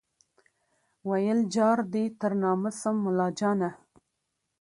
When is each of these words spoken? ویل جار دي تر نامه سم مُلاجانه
ویل 1.09 1.39
جار 1.55 1.77
دي 1.93 2.03
تر 2.19 2.31
نامه 2.43 2.69
سم 2.81 2.95
مُلاجانه 3.05 3.69